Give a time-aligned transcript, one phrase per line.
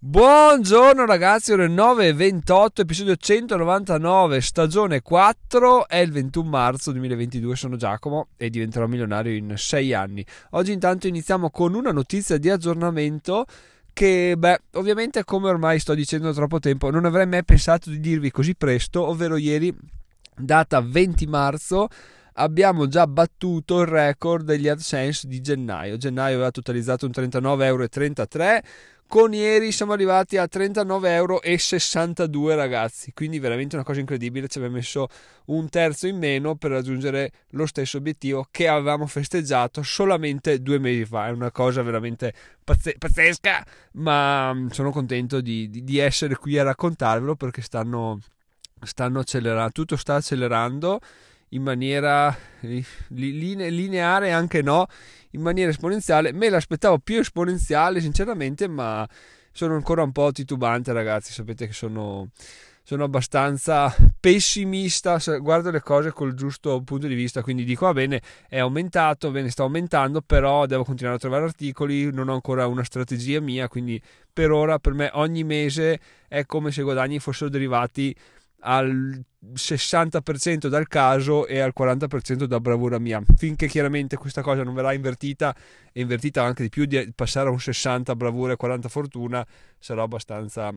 [0.00, 8.28] Buongiorno ragazzi, ore 9.28, episodio 199, stagione 4, è il 21 marzo 2022, sono Giacomo
[8.36, 10.24] e diventerò milionario in 6 anni.
[10.50, 13.44] Oggi intanto iniziamo con una notizia di aggiornamento
[13.92, 17.98] che, beh, ovviamente come ormai sto dicendo da troppo tempo, non avrei mai pensato di
[17.98, 19.76] dirvi così presto, ovvero ieri,
[20.36, 21.88] data 20 marzo,
[22.34, 25.96] abbiamo già battuto il record degli AdSense di gennaio.
[25.96, 27.88] Gennaio aveva totalizzato un 39,33 euro
[29.08, 31.06] con ieri siamo arrivati a 39,62
[32.30, 33.12] euro ragazzi.
[33.12, 34.48] Quindi veramente una cosa incredibile.
[34.48, 35.08] Ci abbiamo messo
[35.46, 41.06] un terzo in meno per raggiungere lo stesso obiettivo che avevamo festeggiato solamente due mesi
[41.06, 41.28] fa.
[41.28, 46.58] È una cosa veramente pazze- pazzesca ma mm, sono contento di, di, di, essere qui
[46.58, 48.20] a raccontarvelo perché stanno,
[48.82, 51.00] stanno accelerando tutto sta accelerando
[51.50, 52.36] in maniera
[53.08, 54.86] linea, lineare anche no
[55.30, 56.32] in maniera esponenziale.
[56.32, 59.08] Me l'aspettavo più esponenziale sinceramente ma
[59.52, 61.32] sono ancora un po' titubante ragazzi.
[61.32, 62.30] Sapete che sono
[62.88, 68.22] sono abbastanza pessimista, guardo le cose col giusto punto di vista, quindi dico va bene,
[68.48, 72.82] è aumentato, bene, sta aumentando, però devo continuare a trovare articoli, non ho ancora una
[72.84, 74.00] strategia mia, quindi
[74.32, 78.16] per ora per me ogni mese è come se i guadagni fossero derivati
[78.60, 79.22] al
[79.54, 83.22] 60% dal caso e al 40% da bravura mia.
[83.36, 85.54] Finché chiaramente questa cosa non verrà invertita
[85.92, 89.46] e invertita anche di più di passare a un 60 bravura e 40 fortuna,
[89.78, 90.72] sarò abbastanza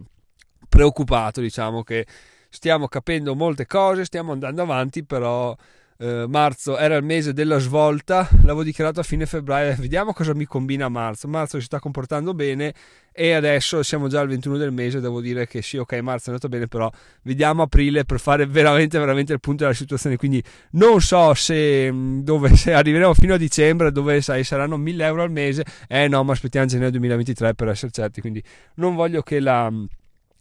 [0.70, 2.06] preoccupato, diciamo che
[2.50, 5.56] stiamo capendo molte cose, stiamo andando avanti, però
[6.02, 10.46] eh, marzo era il mese della svolta, l'avevo dichiarato a fine febbraio, vediamo cosa mi
[10.46, 11.28] combina marzo.
[11.28, 12.74] Marzo si sta comportando bene
[13.14, 16.34] e adesso siamo già al 21 del mese, devo dire che sì, ok, marzo è
[16.34, 16.90] andato bene, però
[17.22, 20.18] vediamo aprile per fare veramente, veramente il punto della situazione.
[20.18, 25.06] Quindi non so se, mm, dove, se arriveremo fino a dicembre, dove sai, saranno 1000
[25.06, 25.64] euro al mese.
[25.88, 28.44] Eh no, ma aspettiamo gennaio 2023 per essere certi, quindi
[28.76, 29.72] non voglio che la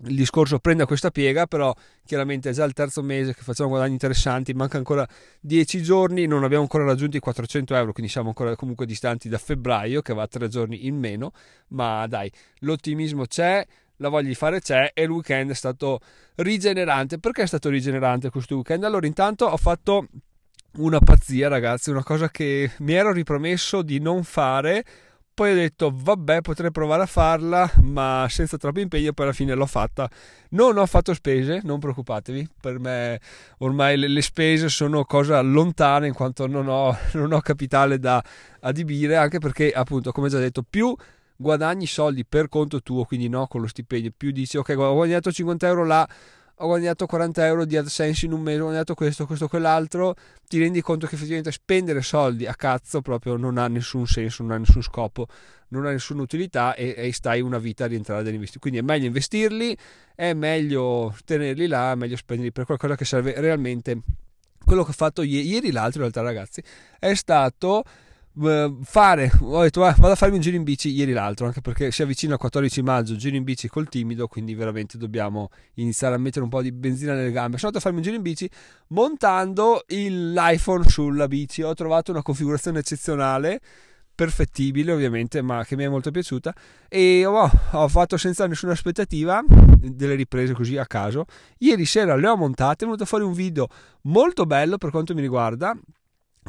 [0.04, 3.92] il discorso prenda questa piega, però chiaramente è già il terzo mese che facciamo guadagni
[3.92, 5.06] interessanti, manca ancora
[5.40, 9.38] 10 giorni, non abbiamo ancora raggiunto i 400 euro, quindi siamo ancora comunque distanti da
[9.38, 11.32] febbraio che va 3 giorni in meno,
[11.68, 12.30] ma dai,
[12.60, 13.66] l'ottimismo c'è,
[14.00, 16.00] la voglia di fare c'è e il weekend è stato
[16.36, 17.18] rigenerante.
[17.18, 18.84] Perché è stato rigenerante questo weekend?
[18.84, 20.08] Allora intanto ho fatto
[20.76, 24.84] una pazzia ragazzi, una cosa che mi ero ripromesso di non fare
[25.32, 29.54] poi ho detto, vabbè, potrei provare a farla, ma senza troppo impegno, poi alla fine
[29.54, 30.10] l'ho fatta.
[30.50, 33.20] Non ho fatto spese, non preoccupatevi, per me
[33.58, 38.22] ormai le, le spese sono cosa lontana in quanto non ho, non ho capitale da
[38.60, 40.94] adibire, anche perché appunto, come già detto, più
[41.36, 45.32] guadagni soldi per conto tuo, quindi no con lo stipendio, più dici ok, ho guadagnato
[45.32, 46.06] 50 euro là
[46.62, 50.14] ho guadagnato 40 euro di AdSense in un mese, ho guadagnato questo, questo, quell'altro,
[50.46, 54.52] ti rendi conto che effettivamente spendere soldi a cazzo proprio non ha nessun senso, non
[54.52, 55.26] ha nessun scopo,
[55.68, 58.60] non ha nessuna utilità e, e stai una vita a rientrare dall'investimento.
[58.60, 59.76] Quindi è meglio investirli,
[60.14, 63.98] è meglio tenerli là, è meglio spenderli per qualcosa che serve realmente.
[64.62, 66.62] Quello che ho fatto ieri, ieri l'altro in realtà ragazzi,
[66.98, 67.84] è stato
[68.82, 70.90] fare, ho detto ah, vado a farmi un giro in bici.
[70.90, 74.54] Ieri l'altro, anche perché si avvicina il 14 maggio, giro in bici col timido, quindi
[74.54, 77.58] veramente dobbiamo iniziare a mettere un po' di benzina nelle gambe.
[77.58, 78.48] Sono andato a farmi un giro in bici
[78.88, 83.60] montando l'iPhone sulla bici, ho trovato una configurazione eccezionale
[84.20, 86.54] perfettibile ovviamente ma che mi è molto piaciuta.
[86.88, 91.24] E oh, ho fatto senza nessuna aspettativa delle riprese così a caso.
[91.58, 93.68] Ieri sera le ho montate è venuto fuori un video
[94.02, 95.74] molto bello per quanto mi riguarda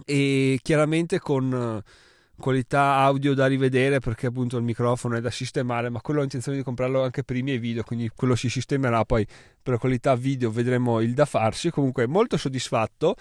[0.06, 1.92] e chiaramente con eh,
[2.40, 6.58] qualità audio da rivedere perché appunto il microfono è da sistemare ma quello ho intenzione
[6.58, 9.28] di comprarlo anche per i miei video quindi quello si sistemerà poi
[9.62, 11.70] per qualità video vedremo il da farsi.
[11.70, 13.16] Comunque molto soddisfatto.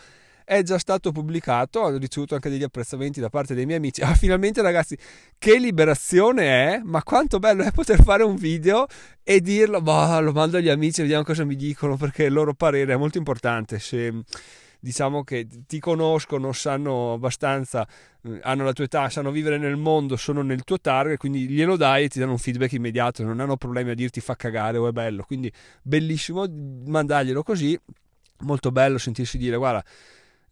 [0.44, 4.00] È già stato pubblicato ho ricevuto anche degli apprezzamenti da parte dei miei amici.
[4.02, 4.96] Ah finalmente ragazzi
[5.38, 8.86] che liberazione è ma quanto bello è poter fare un video
[9.22, 9.80] e dirlo.
[9.80, 13.18] Boh, lo mando agli amici vediamo cosa mi dicono perché il loro parere è molto
[13.18, 13.78] importante.
[13.78, 14.12] Se
[14.80, 17.86] diciamo che ti conoscono, sanno abbastanza,
[18.22, 21.76] eh, hanno la tua età, sanno vivere nel mondo, sono nel tuo target, quindi glielo
[21.76, 24.88] dai e ti danno un feedback immediato, non hanno problemi a dirti fa cagare o
[24.88, 27.78] è bello, quindi bellissimo mandarglielo così,
[28.40, 29.84] molto bello sentirsi dire guarda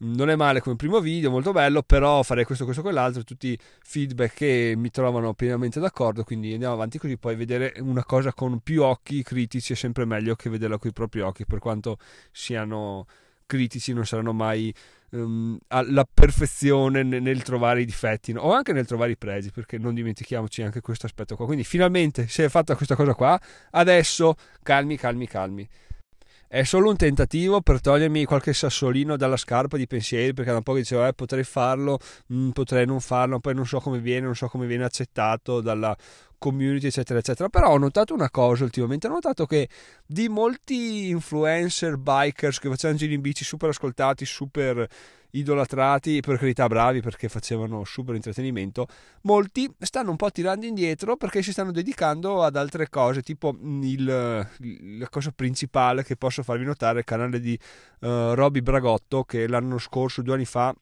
[0.01, 4.35] non è male come primo video, molto bello, però farei questo, questo, quell'altro, tutti feedback
[4.35, 8.83] che mi trovano pienamente d'accordo, quindi andiamo avanti così, poi vedere una cosa con più
[8.85, 11.99] occhi critici è sempre meglio che vederla con i propri occhi, per quanto
[12.31, 13.07] siano
[13.49, 14.73] critici non saranno mai
[15.11, 18.43] um, alla perfezione nel, trovare i difetti no?
[18.43, 21.47] o anche nel trovare i pregi perché non dimentichiamoci anche questo aspetto qua.
[21.47, 23.41] Quindi finalmente si è fatta questa cosa qua.
[23.71, 25.69] Adesso calmi calmi calmi
[26.49, 30.63] è solo un tentativo per togliermi qualche sassolino dalla scarpa di pensieri perché da un
[30.63, 31.99] po' che dicevo eh, potrei farlo,
[32.29, 35.61] mh, mm, potrei non farlo, poi non so come viene, non so come viene accettato
[35.61, 35.95] dalla
[36.39, 37.51] community eccetera eccetera.
[37.51, 39.69] Però ho notato una cosa ultimamente ho notato che
[40.07, 44.89] di molti influencer bikers che facevano giri in bici super ascoltati super
[45.33, 48.87] idolatrati, per carità bravi perché facevano super intrattenimento,
[49.23, 53.83] molti stanno un po' tirando indietro perché si stanno dedicando ad altre cose, tipo mm,
[53.83, 54.05] il,
[54.99, 57.59] la cosa principale che posso farvi notare è il canale di
[58.01, 60.75] uh, Roby Bragotto che l'anno scorso, due anni fa,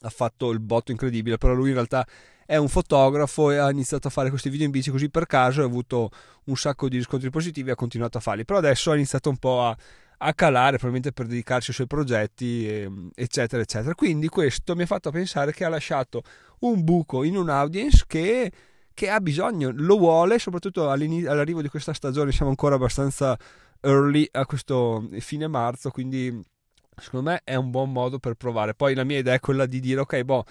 [0.00, 2.06] ha fatto il botto incredibile, però lui in realtà
[2.44, 5.60] è un fotografo e ha iniziato a fare questi video in bici così per caso
[5.60, 6.10] e ha avuto
[6.44, 9.36] un sacco di riscontri positivi e ha continuato a farli, però adesso ha iniziato un
[9.36, 9.76] po' a
[10.18, 12.66] a calare probabilmente per dedicarsi ai suoi progetti
[13.14, 13.94] eccetera eccetera.
[13.94, 16.22] Quindi questo mi ha fatto pensare che ha lasciato
[16.60, 18.50] un buco in un audience che,
[18.94, 23.36] che ha bisogno lo vuole soprattutto all'arrivo di questa stagione siamo ancora abbastanza
[23.80, 26.42] early a questo fine marzo quindi
[26.96, 28.74] secondo me è un buon modo per provare.
[28.74, 30.44] Poi la mia idea è quella di dire ok boh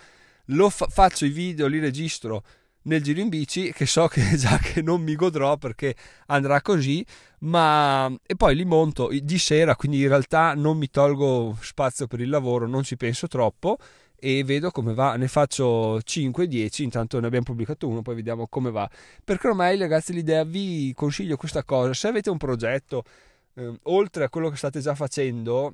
[0.49, 2.43] lo fa- faccio i video li registro
[2.85, 5.95] nel giro in bici che so che già che non mi godrò perché
[6.27, 7.05] andrà così
[7.39, 12.21] ma e poi li monto di sera quindi in realtà non mi tolgo spazio per
[12.21, 13.77] il lavoro non ci penso troppo
[14.17, 15.15] e vedo come va.
[15.17, 18.89] Ne faccio 5-10 intanto ne abbiamo pubblicato uno poi vediamo come va.
[19.23, 21.93] Perché ormai ragazzi l'idea vi consiglio questa cosa.
[21.93, 23.03] Se avete un progetto
[23.55, 25.73] eh, oltre a quello che state già facendo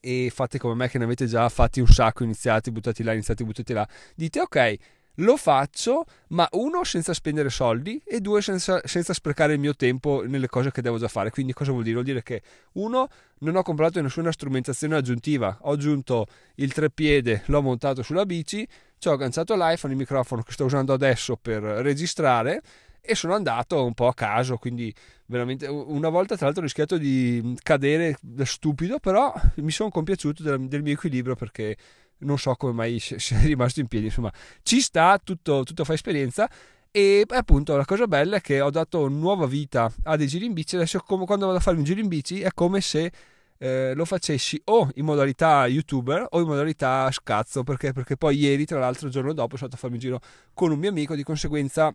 [0.00, 3.44] e fate come me che ne avete già fatti un sacco iniziati buttati là iniziati
[3.44, 4.76] buttati là dite ok
[5.16, 10.22] lo faccio, ma uno senza spendere soldi e due senza, senza, sprecare il mio tempo
[10.26, 11.30] nelle cose che devo già fare.
[11.30, 11.94] Quindi cosa vuol dire?
[11.94, 12.42] Vuol dire che
[12.74, 13.08] uno
[13.40, 16.26] non ho comprato nessuna strumentazione aggiuntiva, ho aggiunto
[16.56, 18.66] il treppiede, l'ho montato sulla bici,
[18.98, 22.62] ci ho agganciato l'iPhone, il microfono che sto usando adesso per registrare
[23.04, 24.94] e sono andato un po' a caso, quindi
[25.26, 30.44] veramente una volta tra l'altro ho rischiato di cadere da stupido, però mi sono compiaciuto
[30.44, 31.76] del, del mio equilibrio perché
[32.22, 34.32] non so come mai sia rimasto in piedi, insomma
[34.62, 36.50] ci sta, tutto, tutto fa esperienza.
[36.94, 40.52] E appunto la cosa bella è che ho dato nuova vita a dei giri in
[40.52, 43.10] bici, adesso come quando vado a fare un giro in bici è come se
[43.56, 48.66] eh, lo facessi o in modalità youtuber o in modalità scazzo, perché, perché poi ieri
[48.66, 50.20] tra l'altro il giorno dopo sono andato a farmi un giro
[50.52, 51.94] con un mio amico, di conseguenza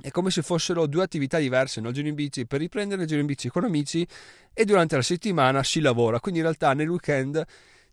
[0.00, 1.88] è come se fossero due attività diverse, no?
[1.88, 4.06] il giro in bici per riprendere il giro in bici con amici
[4.54, 7.44] e durante la settimana si lavora, quindi in realtà nel weekend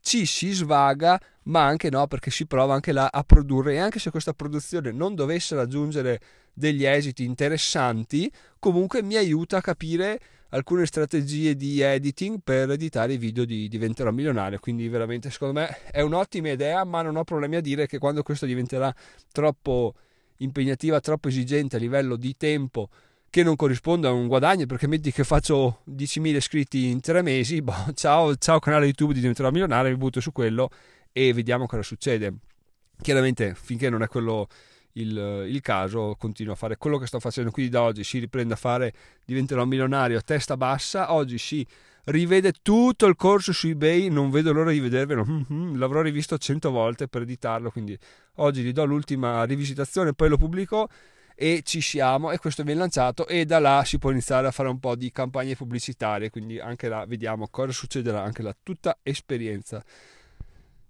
[0.02, 4.00] ci si svaga, ma anche no, perché si prova anche là a produrre e anche
[4.00, 6.20] se questa produzione non dovesse raggiungere
[6.54, 10.20] degli esiti interessanti, comunque mi aiuta a capire
[10.50, 14.60] alcune strategie di editing per editare i video di Diventerò Milionario.
[14.60, 18.24] Quindi, veramente, secondo me è un'ottima idea, ma non ho problemi a dire che quando
[18.24, 18.94] questo diventerà
[19.32, 19.94] troppo
[20.38, 22.90] impegnativa, troppo esigente a livello di tempo
[23.30, 27.62] che non corrisponde a un guadagno perché metti che faccio 10.000 iscritti in tre mesi
[27.62, 30.70] boh, ciao, ciao canale youtube diventerò milionario mi butto su quello
[31.12, 32.34] e vediamo cosa succede.
[33.02, 34.48] Chiaramente finché non è quello
[34.94, 38.54] il, il, caso continuo a fare quello che sto facendo quindi da oggi si riprende
[38.54, 38.94] a fare
[39.24, 41.66] diventerò milionario a testa bassa oggi si
[42.06, 46.72] rivede tutto il corso su ebay non vedo l'ora di vedervelo mm-hmm, l'avrò rivisto 100
[46.72, 47.98] volte per editarlo quindi
[48.38, 50.90] oggi gli do l'ultima rivisitazione poi lo pubblico
[51.42, 54.68] e ci siamo e questo viene lanciato e da là si può iniziare a fare
[54.68, 59.82] un po' di campagne pubblicitarie quindi anche là vediamo cosa succederà anche là tutta esperienza.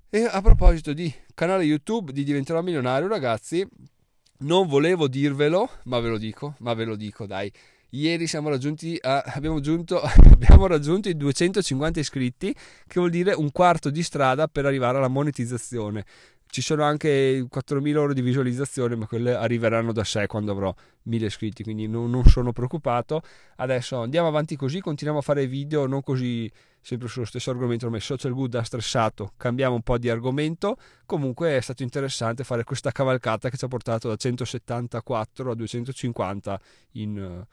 [0.09, 3.63] E a proposito di canale youtube di diventerò milionario ragazzi
[4.39, 7.53] non volevo dirvelo ma ve lo dico ma ve lo dico dai.
[7.91, 13.51] Ieri siamo raggiunti a, abbiamo, giunto, abbiamo raggiunto i 250 iscritti che vuol dire un
[13.51, 16.05] quarto di strada per arrivare alla monetizzazione
[16.51, 20.73] ci sono anche 4.000 ore di visualizzazione, ma quelle arriveranno da sé quando avrò
[21.07, 23.21] 1.000 iscritti, quindi non, non, sono preoccupato.
[23.57, 26.51] Adesso andiamo avanti così, continuiamo a fare video, non così
[26.81, 30.77] sempre sullo stesso argomento, ormai social good ha stressato, cambiamo un po' di argomento.
[31.05, 36.61] Comunque è stato interessante fare questa cavalcata che ci ha portato da 174 a 250
[36.93, 37.45] in...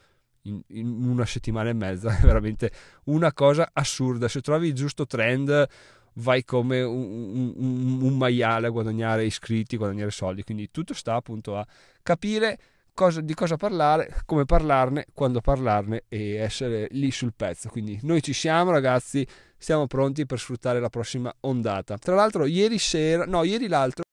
[0.47, 2.71] In, in, una settimana e mezza veramente
[3.07, 5.69] una cosa assurda se trovi il giusto trend
[6.17, 10.43] vai come un, un, un maiale a guadagnare iscritti, guadagnare soldi.
[10.43, 11.67] Quindi tutto sta appunto a
[12.03, 12.59] capire
[12.95, 17.69] cosa, di cosa parlare, come parlarne, quando parlarne e essere lì sul pezzo.
[17.69, 19.27] Quindi noi ci siamo ragazzi,
[19.59, 21.99] siamo pronti per sfruttare la prossima ondata.
[21.99, 24.05] Tra l'altro ieri sera, no ieri l'altro,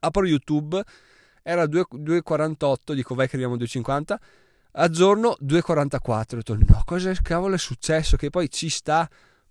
[0.00, 0.82] apro YouTube,
[1.42, 4.16] era 2,48, dico vai che arriviamo a 2,50.
[4.72, 6.10] A giorno 2,44.
[6.10, 8.16] Ho detto no, cosa cavolo è successo?
[8.16, 9.08] Che poi ci sta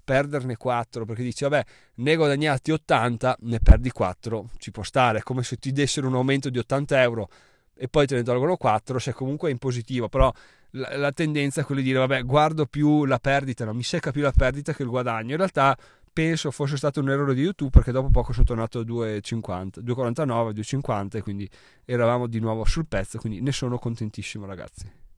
[0.09, 1.63] perderne 4 perché dici vabbè
[1.95, 6.15] ne guadagnati 80 ne perdi 4 ci può stare è come se ti dessero un
[6.15, 7.29] aumento di 80 euro
[7.75, 10.33] e poi te ne tolgono 4 se comunque è in positivo però
[10.71, 13.73] la, la, tendenza è quella di dire vabbè guardo più la perdita, no?
[13.73, 15.31] mi secca più la perdita che il guadagno.
[15.31, 15.77] In realtà
[16.11, 20.51] penso fosse stato un errore di YouTube perché dopo poco sono tornato a 2,50, 2,49,
[20.51, 21.49] 2,50 e quindi
[21.85, 25.08] eravamo di nuovo sul pezzo, quindi ne sono contentissimo ragazzi.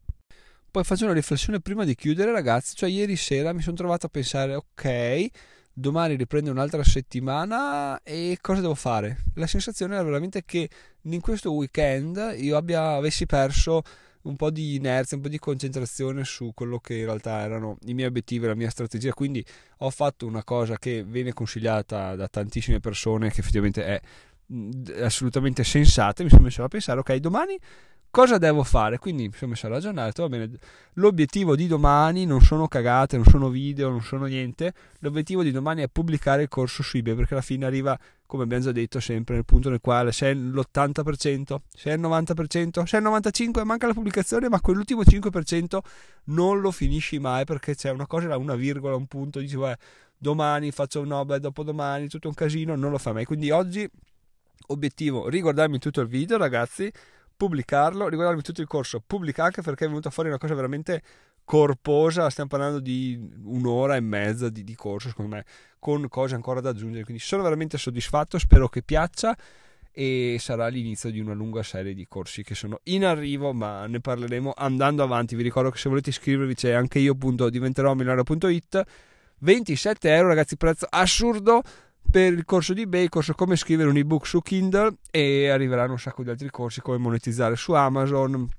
[0.71, 4.09] Poi faccio una riflessione prima di chiudere ragazzi, cioè ieri sera mi sono trovato a
[4.09, 5.27] pensare ok,
[5.73, 9.23] domani riprende un'altra settimana e cosa devo fare?
[9.35, 10.69] La sensazione era veramente che
[11.01, 13.81] in questo weekend io abbia, avessi perso
[14.21, 17.93] un po' di inerzia, un po' di concentrazione su quello che in realtà erano i
[17.93, 19.11] miei obiettivi, la mia strategia.
[19.11, 19.45] Quindi
[19.79, 24.01] ho fatto una cosa che viene consigliata da tantissime persone, che effettivamente è
[25.03, 26.23] assolutamente sensata.
[26.23, 27.59] Mi sono messo a pensare, ok, domani
[28.11, 28.99] cosa devo fare?
[28.99, 30.51] Quindi mi sono messo a ragionare, va bene,
[30.93, 35.81] l'obiettivo di domani non sono cagate, non sono video, non sono niente, l'obiettivo di domani
[35.81, 39.35] è pubblicare il corso su eBay perché alla fine arriva, come abbiamo già detto sempre,
[39.35, 44.49] nel punto nel quale sei l'80%, sei il 90%, sei il 95% manca la pubblicazione,
[44.49, 45.79] ma quell'ultimo 5%
[46.25, 49.77] non lo finisci mai perché c'è una cosa, una virgola, un punto, dici, beh,
[50.17, 53.25] domani faccio un no, beh, dopodomani, tutto un casino, non lo fa mai.
[53.25, 53.89] Quindi oggi
[54.67, 56.91] obiettivo, riguardarmi tutto il video ragazzi,
[57.41, 61.01] pubblicarlo, riguardarmi tutto il corso, pubblica anche perché è venuta fuori una cosa veramente
[61.43, 65.45] corposa, stiamo parlando di un'ora e mezza di, di corso secondo me,
[65.79, 69.35] con cose ancora da aggiungere, quindi sono veramente soddisfatto, spero che piaccia
[69.91, 73.99] e sarà l'inizio di una lunga serie di corsi che sono in arrivo ma ne
[73.99, 75.35] parleremo andando avanti.
[75.35, 78.83] Vi ricordo che se volete iscrivervi c'è anche io appunto diventerò milionario.it
[79.39, 81.63] 27 euro ragazzi prezzo assurdo
[82.11, 85.93] per il corso di eBay, il corso come scrivere un ebook su Kindle e arriveranno
[85.93, 88.49] un sacco di altri corsi come monetizzare su Amazon,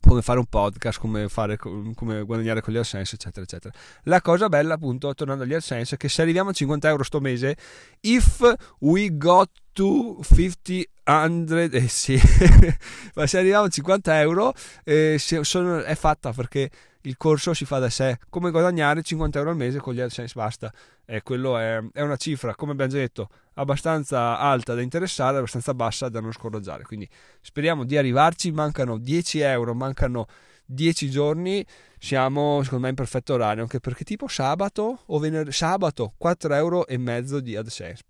[0.00, 3.74] come fare un podcast, come, fare, come guadagnare con gli AdSense, eccetera, eccetera.
[4.04, 7.20] La cosa bella, appunto, tornando agli AdSense, è che se arriviamo a 50 euro sto
[7.20, 7.56] mese,
[8.00, 12.18] if we got to 50 100, eh sì,
[13.14, 16.70] ma se arriviamo a 50 euro eh, sono, è fatta perché
[17.04, 18.18] il corso si fa da sé.
[18.28, 20.72] Come guadagnare 50 euro al mese con gli AdSense, basta.
[21.04, 25.74] E quello è, è, una cifra, come abbiamo già detto, abbastanza alta da interessare, abbastanza
[25.74, 26.84] bassa da non scoraggiare.
[26.84, 27.08] Quindi
[27.40, 28.52] speriamo di arrivarci.
[28.52, 30.26] Mancano 10 euro, mancano
[30.64, 31.64] 10 giorni.
[31.98, 36.86] Siamo secondo me in perfetto orario, anche perché tipo sabato o venerdì, sabato 4 euro
[36.86, 38.02] e mezzo di AdSense.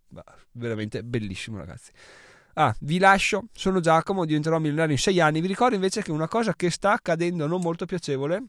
[0.53, 1.91] veramente bellissimo, ragazzi.
[2.57, 5.41] Ah, vi lascio, sono Giacomo, diventerò milionario in 6 anni.
[5.41, 8.45] Vi ricordo invece che una cosa che sta accadendo non molto piacevole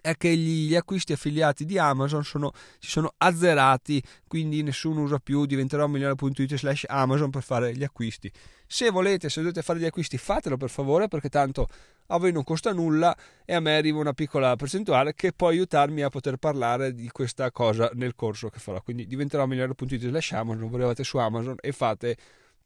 [0.00, 5.46] è che gli, acquisti affiliati di Amazon sono, si sono azzerati, quindi nessuno usa più
[5.46, 8.30] diventerò milionario.it slash Amazon per fare gli acquisti.
[8.66, 11.68] Se volete, se dovete fare gli acquisti, fatelo per favore, perché tanto
[12.08, 16.02] a voi non costa nulla e a me arriva una piccola percentuale che può aiutarmi
[16.02, 18.80] a poter parlare di questa cosa nel corso che farò.
[18.82, 22.16] Quindi diventerò milionario.it slash Amazon, voi arrivate su Amazon e fate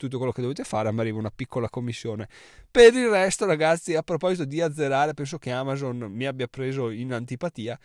[0.03, 2.29] tutto quello che dovete fare, a me arriva una piccola commissione.
[2.71, 7.13] Per il resto, ragazzi, a proposito di azzerare, penso che Amazon mi abbia preso in
[7.13, 7.79] antipatia.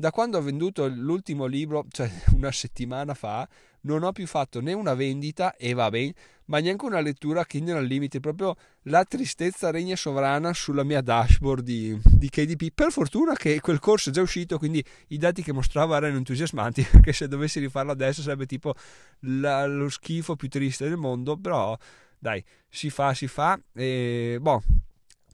[0.00, 3.48] Da quando ho venduto l'ultimo libro, cioè una settimana fa,
[3.80, 6.14] non ho più fatto né una vendita, e va bene,
[6.44, 8.20] ma neanche una lettura Kindle al limite.
[8.20, 12.70] Proprio la tristezza regna sovrana sulla mia dashboard di, di, KDP.
[12.72, 16.86] Per fortuna che quel corso è già uscito, quindi i dati che mostrava erano entusiasmanti,
[16.92, 18.74] perché se dovessi rifarlo adesso sarebbe tipo
[19.22, 21.76] la, lo schifo più triste del mondo, però
[22.16, 23.60] dai, si fa, si fa.
[23.74, 24.62] E boh.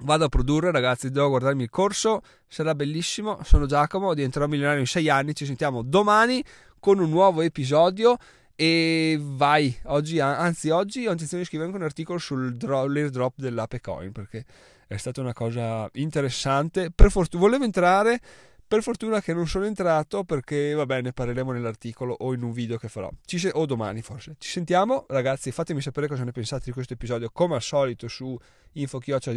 [0.00, 1.10] Vado a produrre, ragazzi.
[1.10, 2.22] Devo guardarmi il corso.
[2.46, 3.38] Sarà bellissimo.
[3.44, 4.14] Sono Giacomo.
[4.14, 5.34] Diventerò milionario in sei anni.
[5.34, 6.42] Ci sentiamo domani
[6.78, 8.16] con un nuovo episodio.
[8.56, 14.12] E vai, oggi, anzi oggi ho intenzione di scrivere anche un articolo sull'airdrop dell'Ape Coin
[14.12, 14.44] perché
[14.86, 16.90] è stata una cosa interessante.
[16.94, 18.20] Per fortuna volevo entrare,
[18.66, 22.76] per fortuna che non sono entrato perché vabbè ne parleremo nell'articolo o in un video
[22.76, 23.10] che farò.
[23.24, 24.36] Se- o domani forse.
[24.38, 28.36] Ci sentiamo ragazzi, fatemi sapere cosa ne pensate di questo episodio come al solito su
[28.72, 29.32] info-diventerò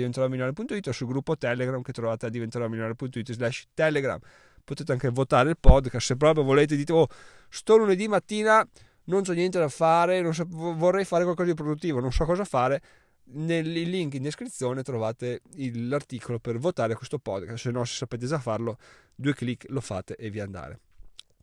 [0.90, 2.68] o sul gruppo Telegram che trovate a diventerò
[3.34, 4.20] slash telegram.
[4.64, 7.08] Potete anche votare il podcast se proprio volete dite oh
[7.50, 8.68] sto lunedì mattina
[9.06, 12.82] non ho niente da fare, so, vorrei fare qualcosa di produttivo, non so cosa fare,
[13.30, 15.42] nel link in descrizione trovate
[15.74, 18.78] l'articolo per votare questo podcast, se no se sapete già farlo,
[19.16, 20.80] due clic lo fate e vi andare.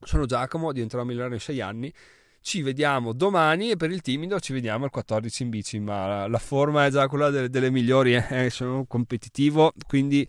[0.00, 1.93] Sono Giacomo, diventerò milionario in 6 anni,
[2.41, 6.38] ci vediamo domani e per il timido ci vediamo al 14 in bici, ma la
[6.38, 10.29] forma è già quella delle, delle migliori, eh, sono competitivo, quindi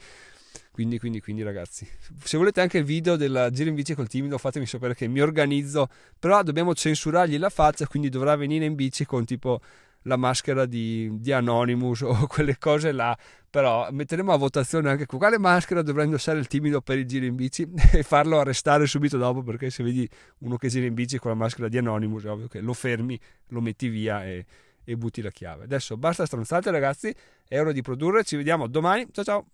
[0.75, 1.88] quindi, quindi, quindi, ragazzi,
[2.21, 5.21] se volete anche il video del giro in bici col timido, fatemi sapere che mi
[5.21, 5.88] organizzo.
[6.19, 9.62] Però dobbiamo censurargli la faccia, quindi dovrà venire in bici con tipo
[10.05, 13.17] la maschera di, di Anonymous o quelle cose là.
[13.50, 17.35] Però metteremo a votazione anche quale maschera dovrà indossare il timido per il giro in
[17.35, 19.43] bici e farlo arrestare subito dopo.
[19.43, 20.07] Perché se vedi
[20.39, 23.19] uno che gira in bici con la maschera di Anonymous, è ovvio che lo fermi,
[23.50, 24.45] lo metti via e,
[24.83, 25.63] e butti la chiave.
[25.63, 27.13] Adesso basta stronzate, ragazzi.
[27.47, 28.24] È ora di produrre.
[28.24, 29.07] Ci vediamo domani.
[29.12, 29.45] Ciao ciao.